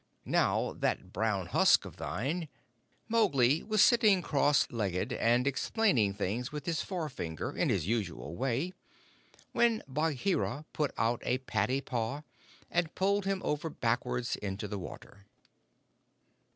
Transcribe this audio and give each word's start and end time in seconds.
Now 0.25 0.73
that 0.79 1.13
brown 1.13 1.45
husk 1.45 1.85
of 1.85 1.97
thine" 1.97 2.47
Mowgli 3.07 3.61
was 3.61 3.83
sitting 3.83 4.23
cross 4.23 4.65
legged, 4.71 5.13
and 5.13 5.45
explaining 5.45 6.15
things 6.15 6.51
with 6.51 6.65
his 6.65 6.81
forefinger 6.81 7.55
in 7.55 7.69
his 7.69 7.85
usual 7.85 8.35
way, 8.35 8.73
when 9.51 9.83
Bagheera 9.87 10.65
put 10.73 10.89
out 10.97 11.21
a 11.23 11.37
paddy 11.37 11.81
paw 11.81 12.23
and 12.71 12.95
pulled 12.95 13.25
him 13.27 13.43
over 13.45 13.69
backward 13.69 14.27
into 14.41 14.67
the 14.67 14.79
water. 14.79 15.27